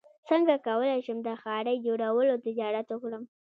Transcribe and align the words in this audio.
څنګه 0.29 0.55
کولی 0.67 0.99
شم 1.05 1.17
د 1.27 1.29
ښارۍ 1.41 1.77
جوړولو 1.85 2.33
تجارت 2.45 2.87
وکړم 2.89 3.23